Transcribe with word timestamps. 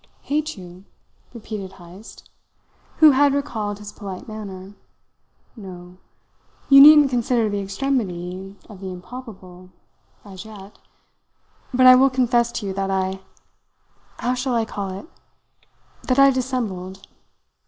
"Hate 0.23 0.57
you?" 0.57 0.85
repeated 1.31 1.73
Heyst, 1.73 2.27
who 2.97 3.11
had 3.11 3.35
recalled 3.35 3.77
his 3.77 3.91
polite 3.91 4.27
manner. 4.27 4.73
"No! 5.55 5.97
You 6.69 6.81
needn't 6.81 7.11
consider 7.11 7.47
the 7.51 7.59
extremity 7.61 8.55
of 8.67 8.79
the 8.79 8.89
improbable 8.89 9.69
as 10.25 10.43
yet. 10.43 10.79
But 11.71 11.85
I 11.85 11.93
will 11.93 12.09
confess 12.09 12.51
to 12.53 12.65
you 12.65 12.73
that 12.73 12.89
I 12.89 13.19
how 14.17 14.33
shall 14.33 14.55
I 14.55 14.65
call 14.65 14.89
it? 14.89 15.05
that 16.07 16.17
I 16.17 16.31
dissembled. 16.31 17.07